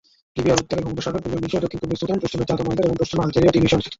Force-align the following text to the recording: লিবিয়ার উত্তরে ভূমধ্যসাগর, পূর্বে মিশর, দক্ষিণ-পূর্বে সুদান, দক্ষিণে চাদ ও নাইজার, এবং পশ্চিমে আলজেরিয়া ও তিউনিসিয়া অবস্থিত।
লিবিয়ার 0.35 0.61
উত্তরে 0.63 0.83
ভূমধ্যসাগর, 0.85 1.21
পূর্বে 1.23 1.39
মিশর, 1.45 1.61
দক্ষিণ-পূর্বে 1.63 1.99
সুদান, 2.01 2.17
দক্ষিণে 2.23 2.47
চাদ 2.49 2.59
ও 2.61 2.63
নাইজার, 2.67 2.85
এবং 2.87 2.95
পশ্চিমে 3.01 3.23
আলজেরিয়া 3.23 3.51
ও 3.51 3.53
তিউনিসিয়া 3.53 3.77
অবস্থিত। 3.77 3.89